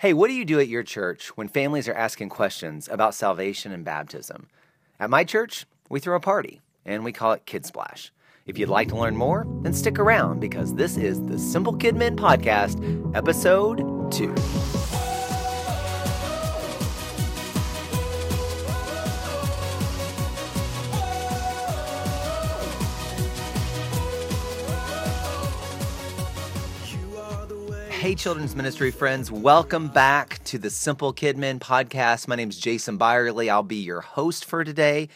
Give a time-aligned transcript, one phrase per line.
[0.00, 3.70] Hey, what do you do at your church when families are asking questions about salvation
[3.70, 4.48] and baptism?
[4.98, 8.10] At my church, we throw a party and we call it Kid Splash.
[8.46, 12.16] If you'd like to learn more, then stick around because this is the Simple KidMin
[12.16, 12.80] Podcast,
[13.14, 14.79] Episode 2.
[28.00, 32.28] Hey, children's ministry friends, welcome back to the Simple KidMin podcast.
[32.28, 33.50] My name is Jason Byerly.
[33.50, 35.10] I'll be your host for today.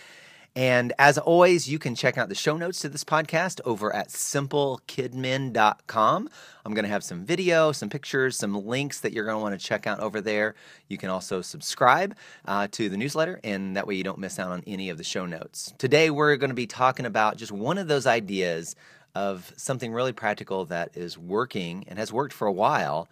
[0.55, 4.11] And as always, you can check out the show notes to this podcast over at
[4.11, 6.29] simplekidmin.com.
[6.67, 9.59] I'm going to have some video, some pictures, some links that you're going to want
[9.59, 10.55] to check out over there.
[10.87, 12.15] You can also subscribe
[12.45, 15.05] uh, to the newsletter, and that way you don't miss out on any of the
[15.05, 15.73] show notes.
[15.79, 18.77] Today, we're going to be talking about just one of those ideas
[19.15, 23.09] of something really practical that is working and has worked for a while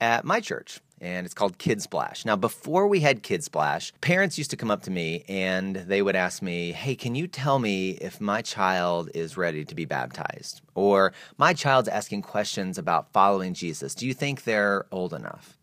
[0.00, 0.80] at my church.
[1.02, 2.26] And it's called Kid Splash.
[2.26, 6.02] Now, before we had Kid Splash, parents used to come up to me and they
[6.02, 9.86] would ask me, Hey, can you tell me if my child is ready to be
[9.86, 10.60] baptized?
[10.74, 13.94] Or my child's asking questions about following Jesus.
[13.94, 15.56] Do you think they're old enough?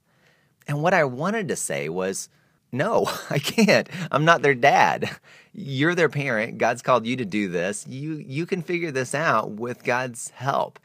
[0.67, 2.29] And what I wanted to say was,
[2.71, 3.89] no, I can't.
[4.11, 5.09] I'm not their dad.
[5.53, 6.57] You're their parent.
[6.57, 7.85] God's called you to do this.
[7.87, 10.79] You you can figure this out with God's help.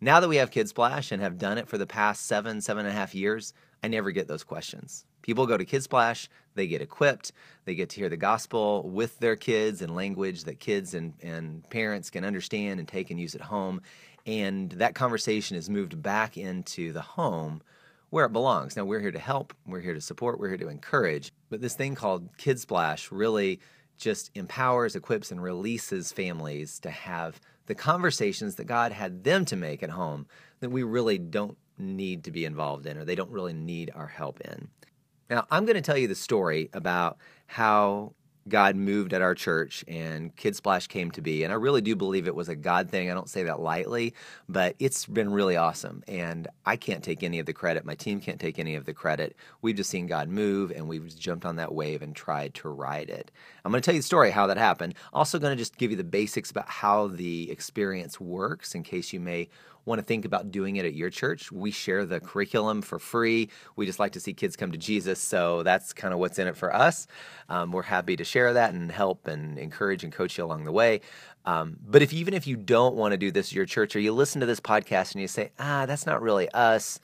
[0.00, 2.84] Now that we have Kid Splash and have done it for the past seven, seven
[2.84, 5.06] and a half years, I never get those questions.
[5.22, 7.32] People go to Kid Splash, they get equipped,
[7.64, 11.68] they get to hear the gospel with their kids in language that kids and, and
[11.70, 13.80] parents can understand and take and use at home.
[14.26, 17.62] And that conversation is moved back into the home
[18.14, 18.76] where it belongs.
[18.76, 21.32] Now, we're here to help, we're here to support, we're here to encourage.
[21.50, 23.58] But this thing called Kid Splash really
[23.98, 29.56] just empowers, equips, and releases families to have the conversations that God had them to
[29.56, 30.28] make at home
[30.60, 34.06] that we really don't need to be involved in or they don't really need our
[34.06, 34.68] help in.
[35.28, 37.18] Now, I'm going to tell you the story about
[37.48, 38.14] how
[38.48, 41.44] God moved at our church and Kid Splash came to be.
[41.44, 43.10] And I really do believe it was a God thing.
[43.10, 44.14] I don't say that lightly,
[44.48, 46.02] but it's been really awesome.
[46.06, 47.84] And I can't take any of the credit.
[47.84, 49.36] My team can't take any of the credit.
[49.62, 53.08] We've just seen God move and we've jumped on that wave and tried to ride
[53.08, 53.30] it.
[53.64, 54.94] I'm going to tell you the story how that happened.
[55.12, 59.12] Also, going to just give you the basics about how the experience works in case
[59.12, 59.48] you may
[59.84, 63.50] want to think about doing it at your church, we share the curriculum for free.
[63.76, 66.46] We just like to see kids come to Jesus, so that's kind of what's in
[66.46, 67.06] it for us.
[67.48, 70.72] Um, we're happy to share that and help and encourage and coach you along the
[70.72, 71.00] way.
[71.44, 74.00] Um, but if even if you don't want to do this at your church, or
[74.00, 77.00] you listen to this podcast and you say, ah, that's not really us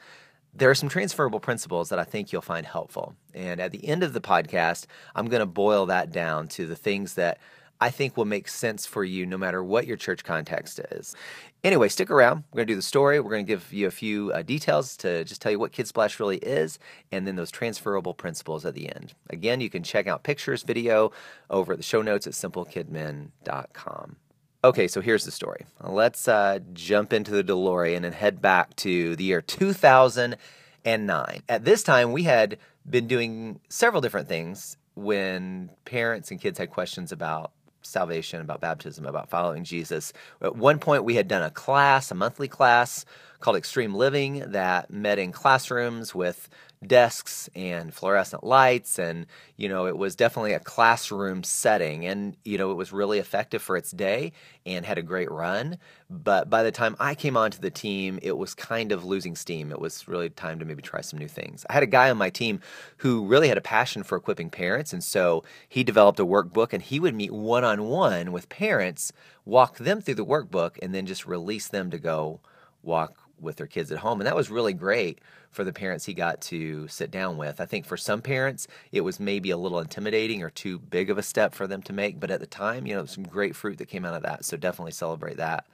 [0.55, 3.15] there are some transferable principles that I think you'll find helpful.
[3.35, 6.77] And at the end of the podcast, I'm going to boil that down to the
[6.77, 7.39] things that
[7.81, 11.15] I think will make sense for you no matter what your church context is.
[11.63, 12.45] Anyway, stick around.
[12.51, 13.21] We're going to do the story.
[13.21, 15.87] We're going to give you a few uh, details to just tell you what Kid
[15.87, 16.79] Splash really is,
[17.13, 19.13] and then those transferable principles at the end.
[19.29, 21.13] Again, you can check out pictures, video
[21.51, 24.17] over at the show notes at simplekidmin.com.
[24.63, 25.67] Okay, so here's the story.
[25.83, 31.43] Let's uh, jump into the DeLorean and head back to the year 2009.
[31.49, 36.71] At this time, we had been doing several different things when parents and kids had
[36.71, 40.13] questions about salvation, about baptism, about following Jesus.
[40.41, 43.05] At one point, we had done a class, a monthly class
[43.41, 46.49] called Extreme Living that met in classrooms with
[46.87, 49.27] desks and fluorescent lights and
[49.57, 53.61] you know it was definitely a classroom setting and you know it was really effective
[53.61, 54.33] for its day
[54.65, 55.77] and had a great run.
[56.09, 59.71] But by the time I came onto the team it was kind of losing steam.
[59.73, 61.67] It was really time to maybe try some new things.
[61.69, 62.61] I had a guy on my team
[62.99, 66.83] who really had a passion for equipping parents and so he developed a workbook and
[66.83, 69.13] he would meet one on one with parents
[69.45, 72.41] walk them through the workbook and then just release them to go
[72.83, 74.21] walk with their kids at home.
[74.21, 75.21] And that was really great
[75.51, 77.61] for the parents he got to sit down with.
[77.61, 81.19] I think for some parents, it was maybe a little intimidating or too big of
[81.19, 82.21] a step for them to make.
[82.21, 84.45] But at the time, you know, some great fruit that came out of that.
[84.45, 85.67] So definitely celebrate that.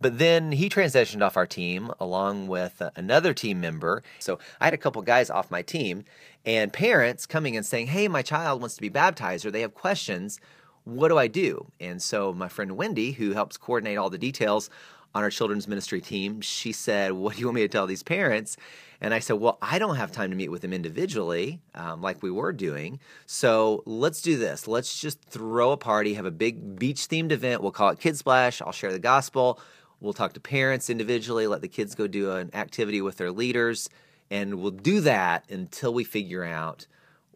[0.00, 4.02] But then he transitioned off our team along with another team member.
[4.18, 6.04] So I had a couple guys off my team
[6.46, 9.74] and parents coming and saying, Hey, my child wants to be baptized or they have
[9.74, 10.40] questions.
[10.84, 11.66] What do I do?
[11.78, 14.70] And so my friend Wendy, who helps coordinate all the details,
[15.14, 18.02] on our children's ministry team, she said, What do you want me to tell these
[18.02, 18.56] parents?
[19.00, 22.22] And I said, Well, I don't have time to meet with them individually um, like
[22.22, 23.00] we were doing.
[23.26, 24.68] So let's do this.
[24.68, 27.62] Let's just throw a party, have a big beach themed event.
[27.62, 28.62] We'll call it Kid Splash.
[28.62, 29.60] I'll share the gospel.
[30.00, 33.90] We'll talk to parents individually, let the kids go do an activity with their leaders.
[34.30, 36.86] And we'll do that until we figure out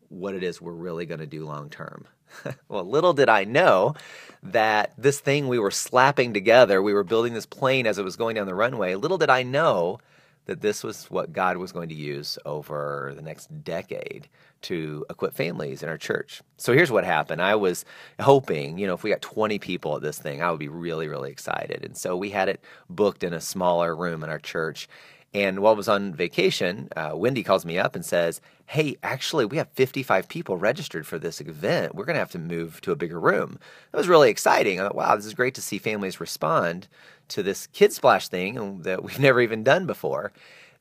[0.08, 2.06] what it is we're really going to do long term.
[2.68, 3.94] well, little did I know
[4.42, 8.16] that this thing we were slapping together, we were building this plane as it was
[8.16, 8.94] going down the runway.
[8.94, 9.98] Little did I know
[10.46, 14.28] that this was what God was going to use over the next decade
[14.62, 16.42] to equip families in our church.
[16.56, 17.40] So here's what happened.
[17.40, 17.84] I was
[18.20, 21.08] hoping, you know, if we got 20 people at this thing, I would be really,
[21.08, 21.84] really excited.
[21.84, 22.60] And so we had it
[22.90, 24.88] booked in a smaller room in our church.
[25.34, 29.44] And while I was on vacation, uh, Wendy calls me up and says, Hey, actually,
[29.44, 31.94] we have 55 people registered for this event.
[31.94, 33.58] We're going to have to move to a bigger room.
[33.90, 34.80] That was really exciting.
[34.80, 36.86] I thought, wow, this is great to see families respond
[37.28, 40.32] to this Kid Splash thing that we've never even done before.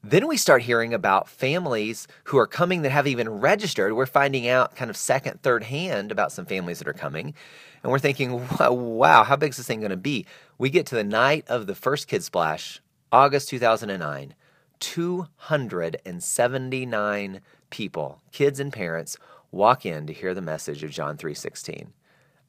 [0.06, 3.94] Then we start hearing about families who are coming that haven't even registered.
[3.94, 7.34] We're finding out kind of second, third hand about some families that are coming.
[7.82, 10.26] And we're thinking, wow, how big is this thing going to be?
[10.58, 14.36] We get to the night of the first Kid Splash, August 2009.
[14.84, 17.40] 279
[17.70, 19.18] people, kids and parents,
[19.50, 21.94] walk in to hear the message of John 3:16.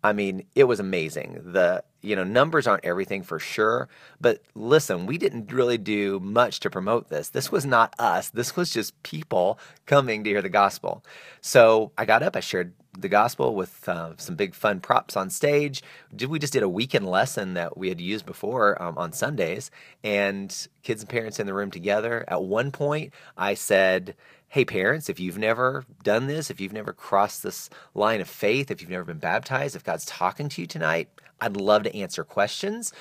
[0.02, 1.40] I mean, it was amazing.
[1.44, 3.88] The you know numbers aren't everything for sure,
[4.20, 7.28] but listen, we didn't really do much to promote this.
[7.28, 8.30] This was not us.
[8.30, 11.04] This was just people coming to hear the gospel.
[11.40, 15.30] So I got up, I shared the gospel with uh, some big fun props on
[15.30, 15.82] stage.
[16.14, 19.70] Did We just did a weekend lesson that we had used before um, on Sundays,
[20.02, 22.24] and kids and parents in the room together.
[22.28, 24.14] At one point, I said
[24.54, 28.70] hey, parents, if you've never done this, if you've never crossed this line of faith,
[28.70, 31.08] if you've never been baptized, if God's talking to you tonight,
[31.40, 32.92] I'd love to answer questions.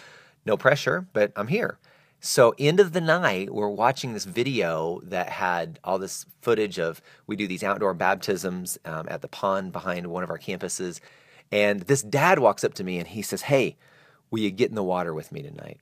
[0.48, 1.78] No pressure, but I'm here.
[2.25, 7.02] So, end of the night, we're watching this video that had all this footage of
[7.28, 11.02] we do these outdoor baptisms um, at the pond behind one of our campuses.
[11.52, 13.75] And this dad walks up to me and he says, Hey,
[14.31, 15.81] will you get in the water with me tonight?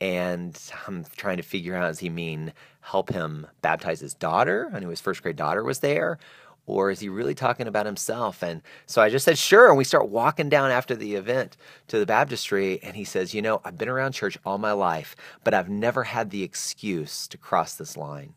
[0.00, 4.70] and I'm trying to figure out does he mean help him baptize his daughter?
[4.72, 6.18] I knew his first grade daughter was there.
[6.68, 8.42] Or is he really talking about himself?
[8.42, 9.68] And so I just said, sure.
[9.68, 11.56] And we start walking down after the event
[11.88, 12.78] to the baptistry.
[12.82, 16.04] And he says, You know, I've been around church all my life, but I've never
[16.04, 18.34] had the excuse to cross this line.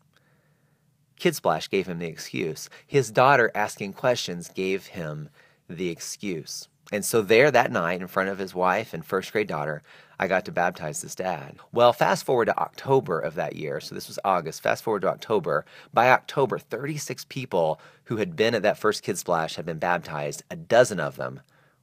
[1.18, 2.70] Kid Splash gave him the excuse.
[2.86, 5.28] His daughter asking questions gave him
[5.68, 6.68] the excuse.
[6.92, 9.82] And so, there that night, in front of his wife and first grade daughter,
[10.20, 11.56] I got to baptize this dad.
[11.72, 13.80] Well, fast forward to October of that year.
[13.80, 14.62] So, this was August.
[14.62, 15.64] Fast forward to October.
[15.94, 20.42] By October, 36 people who had been at that first Kid Splash had been baptized.
[20.50, 21.40] A dozen of them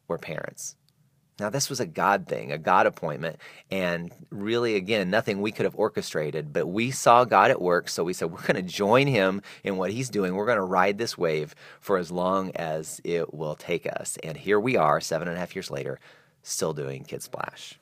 [0.08, 0.76] were parents.
[1.40, 3.38] Now, this was a God thing, a God appointment,
[3.72, 8.04] and really, again, nothing we could have orchestrated, but we saw God at work, so
[8.04, 10.36] we said, we're going to join Him in what He's doing.
[10.36, 14.18] We're going to ride this wave for as long as it will take us.
[14.24, 16.00] And here we are, seven and a half years later,
[16.44, 17.80] still doing Kid Splash.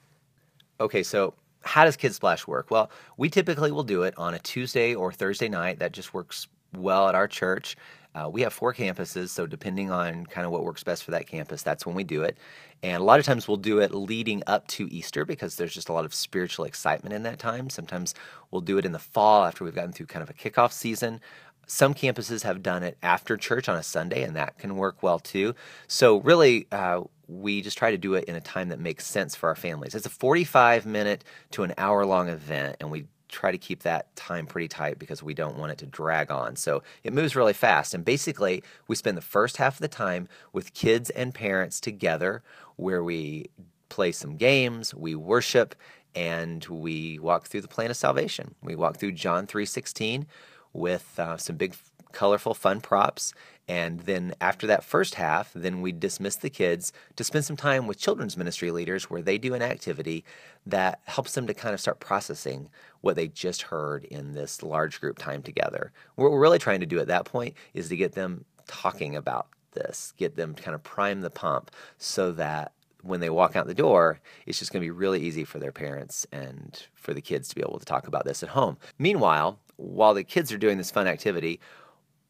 [0.80, 2.70] Okay, so how does Kid Splash work?
[2.70, 5.80] Well, we typically will do it on a Tuesday or Thursday night.
[5.80, 7.76] That just works well at our church.
[8.18, 11.28] Uh, we have four campuses, so depending on kind of what works best for that
[11.28, 12.38] campus, that's when we do it.
[12.82, 15.90] And a lot of times we'll do it leading up to Easter because there's just
[15.90, 17.70] a lot of spiritual excitement in that time.
[17.70, 18.16] Sometimes
[18.50, 21.22] we'll do it in the fall after we've gotten through kind of a kickoff season.
[21.68, 25.20] Some campuses have done it after church on a Sunday, and that can work well
[25.20, 25.54] too.
[25.88, 29.36] So, really, uh, we just try to do it in a time that makes sense
[29.36, 29.94] for our families.
[29.94, 34.16] It's a 45 minute to an hour long event, and we try to keep that
[34.16, 36.56] time pretty tight because we don't want it to drag on.
[36.56, 37.94] So it moves really fast.
[37.94, 42.44] And basically, we spend the first half of the time with kids and parents together
[42.76, 43.50] where we
[43.90, 45.76] play some games, we worship,
[46.16, 48.56] and we walk through the plan of salvation.
[48.62, 50.26] We walk through John 3:16
[50.74, 51.76] with uh, some big
[52.12, 53.34] colorful fun props
[53.68, 57.86] and then after that first half, then we dismiss the kids to spend some time
[57.86, 60.24] with children's ministry leaders where they do an activity
[60.66, 62.70] that helps them to kind of start processing
[63.02, 65.92] what they just heard in this large group time together.
[66.16, 69.48] What we're really trying to do at that point is to get them talking about
[69.74, 72.72] this, get them to kind of prime the pump so that
[73.04, 75.72] when they walk out the door, it's just going to be really easy for their
[75.72, 78.78] parents and for the kids to be able to talk about this at home.
[78.98, 81.60] Meanwhile, while the kids are doing this fun activity,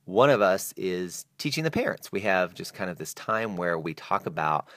[0.07, 2.13] one of us is teaching the parents.
[2.13, 4.67] We have just kind of this time where we talk about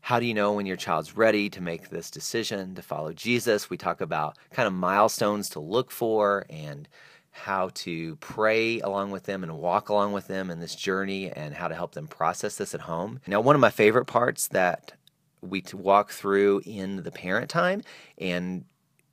[0.00, 3.68] how do you know when your child's ready to make this decision to follow Jesus.
[3.68, 6.88] We talk about kind of milestones to look for and
[7.32, 11.52] how to pray along with them and walk along with them in this journey and
[11.52, 13.18] how to help them process this at home.
[13.26, 14.92] Now, one of my favorite parts that
[15.40, 17.82] we walk through in the parent time
[18.18, 18.64] and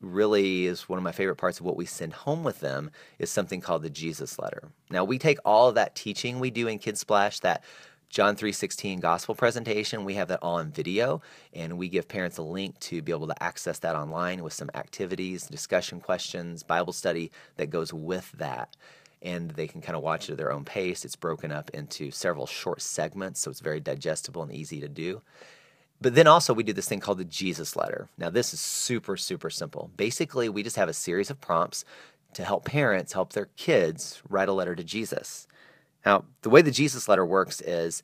[0.04, 3.32] really is one of my favorite parts of what we send home with them is
[3.32, 4.70] something called the Jesus letter.
[4.90, 7.64] Now we take all of that teaching we do in Kid Splash, that
[8.10, 12.44] John 3:16 gospel presentation, we have that all in video and we give parents a
[12.44, 17.32] link to be able to access that online with some activities, discussion questions, Bible study
[17.58, 18.76] that goes with that.
[19.24, 21.06] And they can kind of watch it at their own pace.
[21.06, 25.22] It's broken up into several short segments, so it's very digestible and easy to do.
[26.04, 28.10] But then also, we do this thing called the Jesus letter.
[28.18, 29.90] Now, this is super, super simple.
[29.96, 31.86] Basically, we just have a series of prompts
[32.34, 35.48] to help parents help their kids write a letter to Jesus.
[36.06, 38.04] Now, the way the Jesus letter works is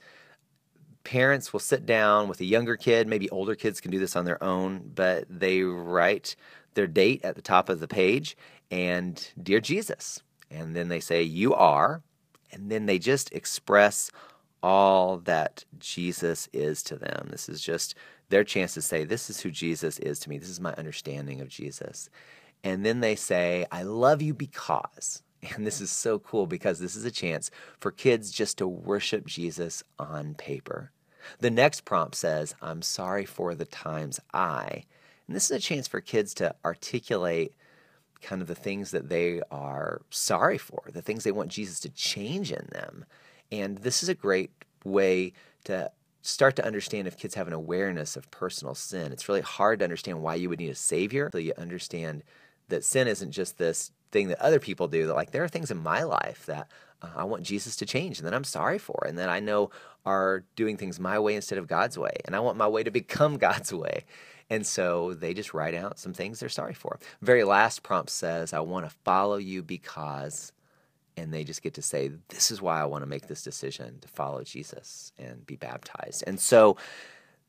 [1.03, 4.23] parents will sit down with a younger kid, maybe older kids can do this on
[4.23, 6.37] their own, but they write
[6.75, 8.37] their date at the top of the page
[8.71, 10.23] and Dear Jesus.
[10.49, 12.01] And then they say, You are.
[12.53, 14.09] And then they just express
[14.61, 17.27] all that Jesus is to them.
[17.31, 17.95] This is just
[18.29, 20.37] their chance to say, This is who Jesus is to me.
[20.37, 22.09] This is my understanding of Jesus.
[22.63, 25.23] And then they say, I love you because.
[25.55, 27.49] And this is so cool because this is a chance
[27.79, 30.91] for kids just to worship Jesus on paper.
[31.39, 34.83] The next prompt says, I'm sorry for the times I.
[35.27, 37.53] And this is a chance for kids to articulate
[38.21, 41.89] kind of the things that they are sorry for, the things they want Jesus to
[41.89, 43.05] change in them.
[43.51, 44.51] And this is a great
[44.83, 45.33] way
[45.65, 45.91] to
[46.21, 49.11] start to understand if kids have an awareness of personal sin.
[49.11, 52.23] It's really hard to understand why you would need a savior until you understand
[52.67, 55.07] that sin isn't just this thing that other people do.
[55.07, 56.67] That like there are things in my life that
[57.01, 59.71] uh, I want Jesus to change and that I'm sorry for, and that I know
[60.05, 62.91] are doing things my way instead of God's way, and I want my way to
[62.91, 64.05] become God's way.
[64.49, 66.99] And so they just write out some things they're sorry for.
[67.21, 70.51] Very last prompt says, I want to follow you because,
[71.17, 73.99] and they just get to say, This is why I want to make this decision
[73.99, 76.23] to follow Jesus and be baptized.
[76.27, 76.77] And so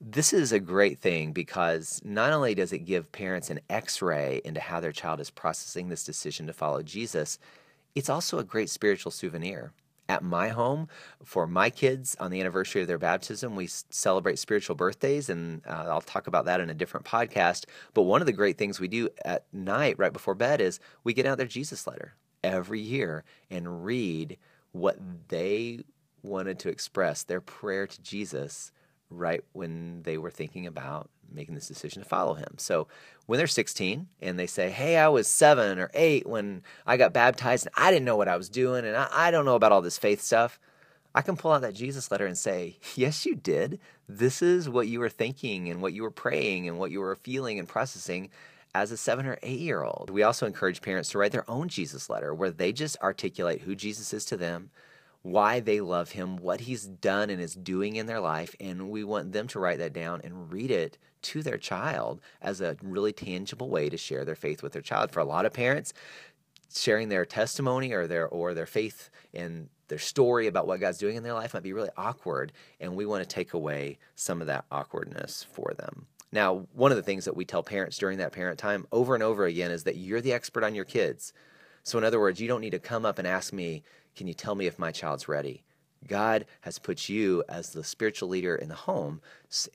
[0.00, 4.40] this is a great thing because not only does it give parents an x ray
[4.44, 7.38] into how their child is processing this decision to follow Jesus,
[7.94, 9.72] it's also a great spiritual souvenir
[10.08, 10.88] at my home
[11.22, 13.54] for my kids on the anniversary of their baptism.
[13.54, 17.66] We celebrate spiritual birthdays, and uh, I'll talk about that in a different podcast.
[17.94, 21.14] But one of the great things we do at night, right before bed, is we
[21.14, 24.36] get out their Jesus letter every year and read
[24.72, 25.80] what they
[26.22, 28.72] wanted to express, their prayer to Jesus
[29.10, 32.54] right when they were thinking about making this decision to follow him.
[32.56, 32.88] So
[33.26, 37.12] when they're 16 and they say, Hey, I was seven or eight when I got
[37.12, 39.72] baptized and I didn't know what I was doing and I, I don't know about
[39.72, 40.58] all this faith stuff,
[41.14, 43.80] I can pull out that Jesus letter and say, Yes, you did.
[44.08, 47.16] This is what you were thinking and what you were praying and what you were
[47.16, 48.30] feeling and processing
[48.74, 50.10] as a seven or eight year old.
[50.10, 53.74] We also encourage parents to write their own Jesus letter where they just articulate who
[53.74, 54.70] Jesus is to them
[55.22, 59.04] why they love him, what he's done and is doing in their life, and we
[59.04, 63.12] want them to write that down and read it to their child as a really
[63.12, 65.10] tangible way to share their faith with their child.
[65.10, 65.92] For a lot of parents,
[66.72, 71.16] sharing their testimony or their or their faith in their story about what God's doing
[71.16, 74.46] in their life might be really awkward, and we want to take away some of
[74.46, 76.06] that awkwardness for them.
[76.32, 79.22] Now, one of the things that we tell parents during that parent time over and
[79.22, 81.32] over again is that you're the expert on your kids.
[81.82, 83.82] So, in other words, you don't need to come up and ask me,
[84.14, 85.64] Can you tell me if my child's ready?
[86.06, 89.20] God has put you as the spiritual leader in the home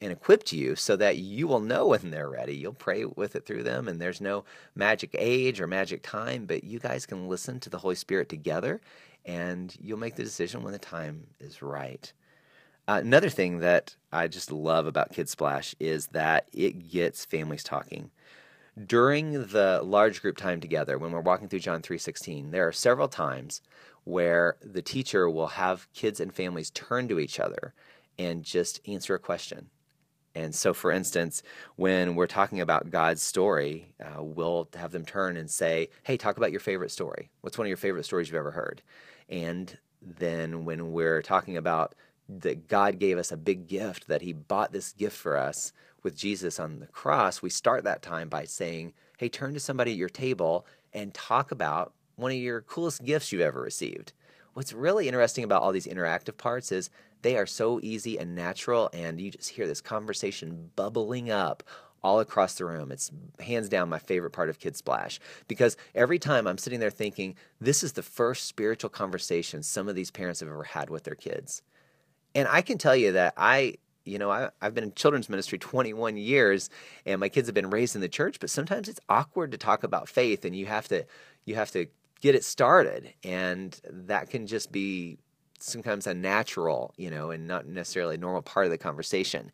[0.02, 2.56] and equipped you so that you will know when they're ready.
[2.56, 4.44] You'll pray with it through them, and there's no
[4.74, 8.82] magic age or magic time, but you guys can listen to the Holy Spirit together,
[9.26, 12.12] and you'll make the decision when the time is right.
[12.88, 17.64] Uh, another thing that I just love about Kid Splash is that it gets families
[17.64, 18.12] talking.
[18.86, 23.08] During the large group time together when we're walking through John 3:16 there are several
[23.08, 23.62] times
[24.04, 27.74] where the teacher will have kids and families turn to each other
[28.20, 29.70] and just answer a question.
[30.36, 31.42] And so for instance
[31.78, 36.38] when we're talking about God's story uh, we'll have them turn and say hey talk
[36.38, 37.32] about your favorite story.
[37.42, 38.84] What's one of your favorite stories you've ever heard?
[39.30, 41.96] And then when we're talking about
[42.28, 46.16] that God gave us a big gift, that He bought this gift for us with
[46.16, 49.98] Jesus on the cross, we start that time by saying, Hey, turn to somebody at
[49.98, 54.14] your table and talk about one of your coolest gifts you've ever received.
[54.54, 56.90] What's really interesting about all these interactive parts is
[57.22, 61.64] they are so easy and natural, and you just hear this conversation bubbling up
[62.04, 62.92] all across the room.
[62.92, 66.92] It's hands down my favorite part of Kid Splash because every time I'm sitting there
[66.92, 71.04] thinking, this is the first spiritual conversation some of these parents have ever had with
[71.04, 71.64] their kids.
[72.36, 75.58] And I can tell you that I, you know, I, have been in children's ministry
[75.58, 76.70] 21 years,
[77.06, 78.40] and my kids have been raised in the church.
[78.40, 81.06] But sometimes it's awkward to talk about faith, and you have to,
[81.46, 81.88] you have to
[82.22, 85.18] get it started, and that can just be
[85.60, 89.52] sometimes a natural, you know, and not necessarily a normal part of the conversation.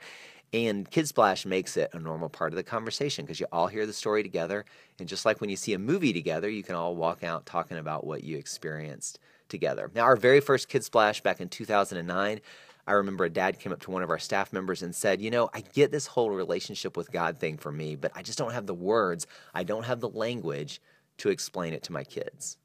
[0.54, 3.86] And Kid Splash makes it a normal part of the conversation because you all hear
[3.86, 4.66] the story together.
[5.00, 7.78] And just like when you see a movie together, you can all walk out talking
[7.78, 9.90] about what you experienced together.
[9.94, 12.42] Now, our very first Kid Splash back in 2009
[12.88, 15.32] I remember a dad came up to one of our staff members and said, You
[15.32, 18.54] know, I get this whole relationship with God thing for me, but I just don't
[18.54, 20.82] have the words, I don't have the language
[21.18, 22.58] to explain it to my kids.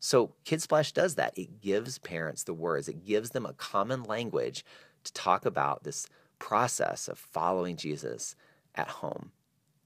[0.00, 1.38] So, Kid Splash does that.
[1.38, 4.64] It gives parents the words, it gives them a common language
[5.04, 6.06] to talk about this
[6.38, 8.34] process of following Jesus
[8.74, 9.30] at home.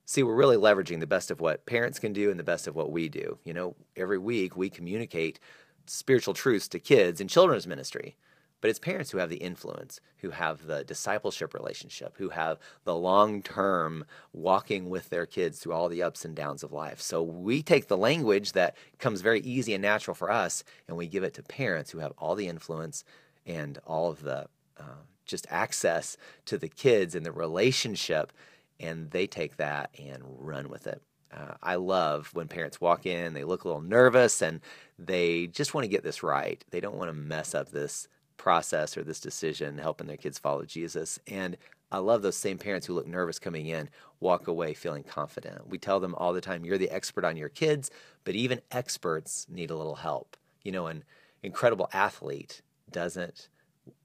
[0.07, 2.77] See, we're really leveraging the best of what parents can do and the best of
[2.77, 3.39] what we do.
[3.45, 5.41] You know, every week we communicate
[5.87, 8.17] spiritual truths to kids in children's ministry.
[8.61, 12.97] But it's parents who have the influence, who have the discipleship relationship, who have the
[12.97, 17.01] long term walking with their kids through all the ups and downs of life.
[17.01, 21.07] So we take the language that comes very easy and natural for us and we
[21.07, 23.05] give it to parents who have all the influence
[23.45, 24.47] and all of the
[24.79, 28.33] uh, just access to the kids and the relationship.
[28.81, 31.03] And they take that and run with it.
[31.33, 34.61] Uh, I love when parents walk in, they look a little nervous and
[34.99, 36.65] they just want to get this right.
[36.71, 40.65] They don't want to mess up this process or this decision, helping their kids follow
[40.65, 41.19] Jesus.
[41.27, 41.57] And
[41.91, 43.89] I love those same parents who look nervous coming in,
[44.21, 45.69] walk away feeling confident.
[45.69, 47.91] We tell them all the time, you're the expert on your kids,
[48.25, 50.37] but even experts need a little help.
[50.63, 51.05] You know, an
[51.43, 53.49] incredible athlete doesn't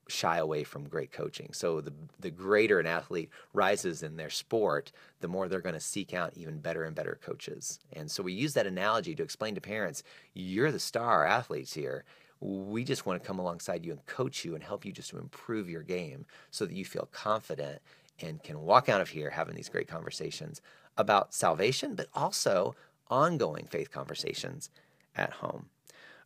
[0.07, 1.49] shy away from great coaching.
[1.53, 5.79] So the the greater an athlete rises in their sport, the more they're going to
[5.79, 7.79] seek out even better and better coaches.
[7.93, 12.03] And so we use that analogy to explain to parents, you're the star athletes here.
[12.41, 15.19] We just want to come alongside you and coach you and help you just to
[15.19, 17.81] improve your game so that you feel confident
[18.19, 20.61] and can walk out of here having these great conversations
[20.97, 22.75] about salvation, but also
[23.09, 24.69] ongoing faith conversations
[25.15, 25.67] at home.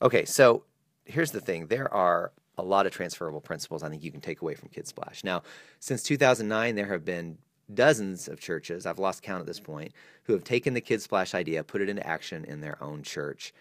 [0.01, 0.63] Okay, so
[1.05, 4.41] here's the thing there are a lot of transferable principles I think you can take
[4.41, 5.23] away from Kid Splash.
[5.23, 5.43] Now,
[5.79, 7.37] since 2009, there have been
[7.73, 9.91] dozens of churches, I've lost count at this point,
[10.23, 13.53] who have taken the Kid Splash idea, put it into action in their own church.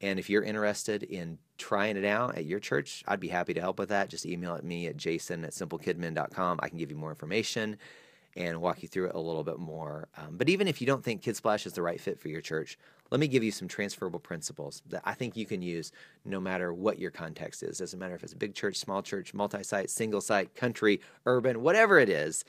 [0.00, 3.60] And if you're interested in trying it out at your church, I'd be happy to
[3.60, 4.08] help with that.
[4.08, 6.60] Just email at me at jason at simplekidmin.com.
[6.62, 7.76] I can give you more information
[8.36, 10.08] and walk you through it a little bit more.
[10.16, 12.40] Um, but even if you don't think Kid Splash is the right fit for your
[12.40, 12.78] church,
[13.10, 15.92] let me give you some transferable principles that I think you can use
[16.24, 17.78] no matter what your context is.
[17.78, 21.62] Doesn't matter if it's a big church, small church, multi site, single site, country, urban,
[21.62, 22.44] whatever it is.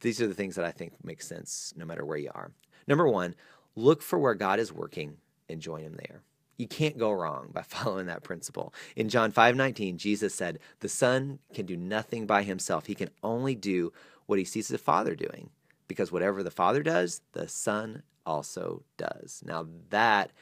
[0.00, 2.52] These are the things that I think make sense no matter where you are.
[2.86, 3.34] Number one,
[3.76, 5.16] look for where God is working
[5.48, 6.22] and join Him there.
[6.58, 8.74] You can't go wrong by following that principle.
[8.96, 12.86] In John 5:19, Jesus said, "The Son can do nothing by himself.
[12.86, 13.92] He can only do
[14.26, 15.48] what he sees the Father doing,
[15.86, 20.32] because whatever the Father does, the Son also does." Now that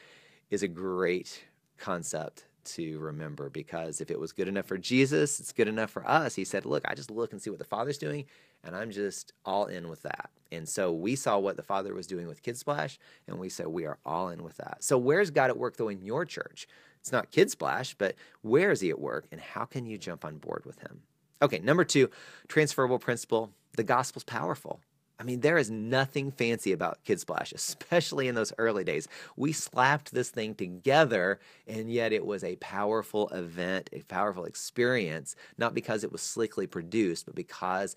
[0.50, 1.44] is a great
[1.76, 6.06] concept to remember because if it was good enough for Jesus, it's good enough for
[6.08, 6.34] us.
[6.34, 8.24] He said, Look, I just look and see what the Father's doing,
[8.64, 10.30] and I'm just all in with that.
[10.52, 13.66] And so we saw what the Father was doing with Kid Splash, and we said,
[13.68, 14.84] We are all in with that.
[14.84, 16.68] So, where's God at work, though, in your church?
[17.00, 20.24] It's not Kid Splash, but where is He at work, and how can you jump
[20.24, 21.00] on board with Him?
[21.42, 22.10] Okay, number two,
[22.48, 24.80] transferable principle the gospel's powerful.
[25.18, 29.08] I mean, there is nothing fancy about Kid Splash, especially in those early days.
[29.36, 35.36] We slapped this thing together, and yet it was a powerful event, a powerful experience,
[35.58, 37.96] not because it was slickly produced, but because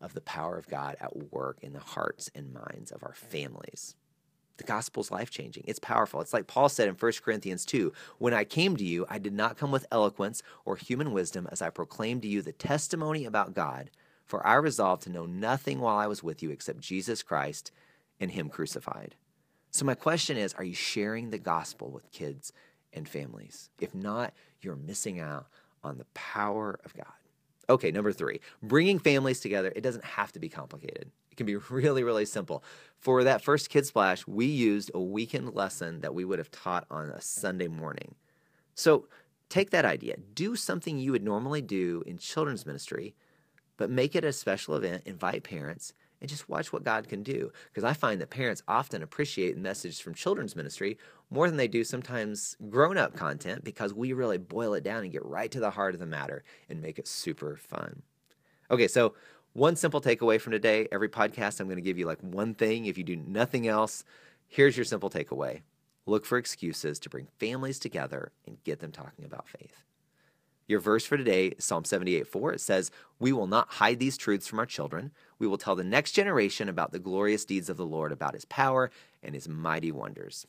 [0.00, 3.96] of the power of God at work in the hearts and minds of our families.
[4.56, 5.64] The gospel's life changing.
[5.66, 6.20] It's powerful.
[6.20, 9.32] It's like Paul said in 1 Corinthians 2 When I came to you, I did
[9.32, 13.54] not come with eloquence or human wisdom as I proclaimed to you the testimony about
[13.54, 13.90] God.
[14.30, 17.72] For I resolved to know nothing while I was with you except Jesus Christ
[18.20, 19.16] and Him crucified.
[19.72, 22.52] So, my question is Are you sharing the gospel with kids
[22.92, 23.70] and families?
[23.80, 25.48] If not, you're missing out
[25.82, 27.06] on the power of God.
[27.68, 29.72] Okay, number three, bringing families together.
[29.74, 31.10] It doesn't have to be complicated.
[31.32, 32.62] It can be really, really simple.
[32.98, 36.86] For that first Kid Splash, we used a weekend lesson that we would have taught
[36.88, 38.14] on a Sunday morning.
[38.76, 39.08] So
[39.48, 43.16] take that idea, do something you would normally do in children's ministry
[43.80, 47.50] but make it a special event, invite parents, and just watch what God can do.
[47.72, 50.98] Because I find that parents often appreciate messages from children's ministry
[51.30, 55.10] more than they do sometimes grown up content because we really boil it down and
[55.10, 58.02] get right to the heart of the matter and make it super fun.
[58.70, 59.14] Okay, so
[59.54, 62.84] one simple takeaway from today every podcast, I'm going to give you like one thing.
[62.84, 64.04] If you do nothing else,
[64.46, 65.62] here's your simple takeaway
[66.04, 69.84] look for excuses to bring families together and get them talking about faith.
[70.70, 72.52] Your verse for today Psalm 78 4.
[72.52, 75.10] It says, We will not hide these truths from our children.
[75.40, 78.44] We will tell the next generation about the glorious deeds of the Lord, about his
[78.44, 80.46] power and his mighty wonders.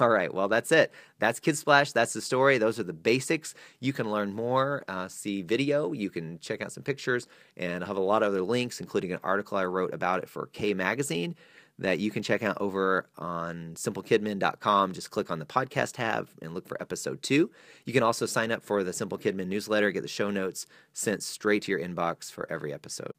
[0.00, 0.90] All right, well, that's it.
[1.20, 1.92] That's Kid Splash.
[1.92, 2.58] That's the story.
[2.58, 3.54] Those are the basics.
[3.78, 5.92] You can learn more, uh, see video.
[5.92, 9.12] You can check out some pictures, and I have a lot of other links, including
[9.12, 11.36] an article I wrote about it for K Magazine
[11.82, 14.92] that you can check out over on simplekidmin.com.
[14.92, 17.50] Just click on the podcast tab and look for episode two.
[17.84, 21.22] You can also sign up for the Simple KidMin newsletter, get the show notes sent
[21.22, 23.12] straight to your inbox for every episode.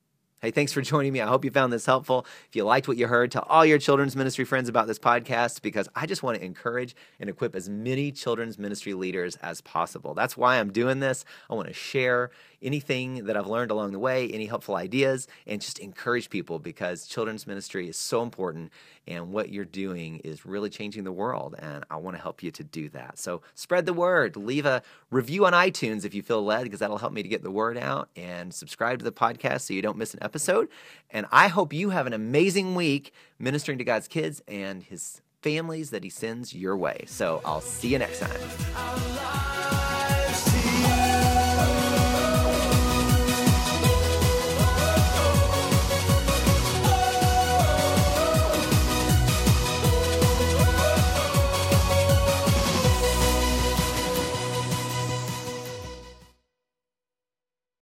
[0.43, 1.21] Hey, thanks for joining me.
[1.21, 2.25] I hope you found this helpful.
[2.49, 5.61] If you liked what you heard, tell all your children's ministry friends about this podcast
[5.61, 10.13] because I just want to encourage and equip as many children's ministry leaders as possible.
[10.13, 11.23] That's why I'm doing this.
[11.49, 12.29] I want to share
[12.61, 17.07] anything that I've learned along the way, any helpful ideas, and just encourage people because
[17.07, 18.69] children's ministry is so important
[19.07, 21.55] and what you're doing is really changing the world.
[21.57, 23.17] And I want to help you to do that.
[23.17, 24.35] So spread the word.
[24.35, 27.43] Leave a review on iTunes if you feel led because that'll help me to get
[27.43, 30.69] the word out and subscribe to the podcast so you don't miss an episode.
[31.09, 35.89] And I hope you have an amazing week ministering to God's kids and his families
[35.89, 37.03] that he sends your way.
[37.07, 39.12] So I'll see you next time.